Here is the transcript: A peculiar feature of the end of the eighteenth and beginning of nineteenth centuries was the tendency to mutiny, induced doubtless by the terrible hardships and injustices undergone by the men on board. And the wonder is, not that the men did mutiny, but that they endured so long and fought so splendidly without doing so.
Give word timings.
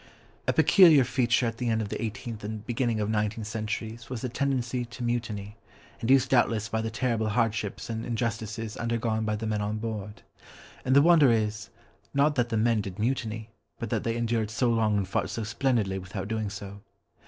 A 0.47 0.53
peculiar 0.53 1.03
feature 1.03 1.45
of 1.45 1.57
the 1.57 1.69
end 1.69 1.79
of 1.79 1.89
the 1.89 2.01
eighteenth 2.01 2.43
and 2.43 2.65
beginning 2.65 2.99
of 2.99 3.07
nineteenth 3.07 3.45
centuries 3.45 4.09
was 4.09 4.21
the 4.21 4.29
tendency 4.29 4.83
to 4.83 5.03
mutiny, 5.03 5.57
induced 5.99 6.31
doubtless 6.31 6.67
by 6.69 6.81
the 6.81 6.89
terrible 6.89 7.29
hardships 7.29 7.87
and 7.87 8.03
injustices 8.03 8.75
undergone 8.77 9.25
by 9.25 9.35
the 9.35 9.45
men 9.45 9.61
on 9.61 9.77
board. 9.77 10.23
And 10.83 10.95
the 10.95 11.03
wonder 11.03 11.31
is, 11.31 11.69
not 12.15 12.33
that 12.33 12.49
the 12.49 12.57
men 12.57 12.81
did 12.81 12.97
mutiny, 12.97 13.51
but 13.77 13.91
that 13.91 14.03
they 14.03 14.17
endured 14.17 14.49
so 14.49 14.71
long 14.71 14.97
and 14.97 15.07
fought 15.07 15.29
so 15.29 15.43
splendidly 15.43 15.99
without 15.99 16.27
doing 16.27 16.49
so. 16.49 16.81